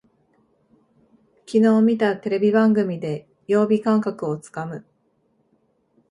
[1.45, 4.83] きのう見たテレビ番組で曜日感覚をつかむ